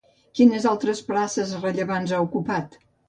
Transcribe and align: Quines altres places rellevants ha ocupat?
Quines 0.37 0.63
altres 0.71 1.01
places 1.09 1.53
rellevants 1.67 2.15
ha 2.17 2.23
ocupat? 2.29 2.79